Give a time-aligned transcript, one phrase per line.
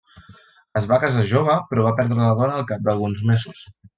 [0.79, 3.63] Es va casar jove però va perdre la dona al cap d'alguns mesos.